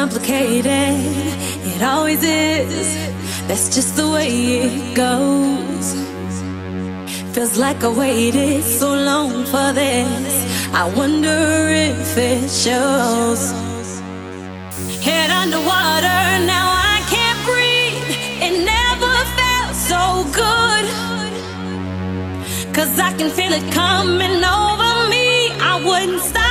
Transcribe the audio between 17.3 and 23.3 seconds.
breathe. It never felt so good. Cause I can